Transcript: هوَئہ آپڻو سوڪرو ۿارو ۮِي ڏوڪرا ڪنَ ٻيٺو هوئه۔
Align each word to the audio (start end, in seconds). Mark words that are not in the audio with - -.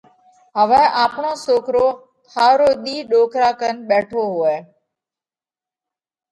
هوَئہ 0.57 0.83
آپڻو 1.03 1.31
سوڪرو 1.45 1.85
ۿارو 2.33 2.69
ۮِي 2.83 2.95
ڏوڪرا 3.09 3.49
ڪنَ 3.59 3.75
ٻيٺو 3.87 4.21
هوئه۔ 4.33 4.57